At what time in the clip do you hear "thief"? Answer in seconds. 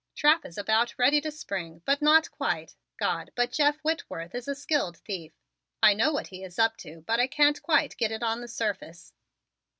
4.97-5.35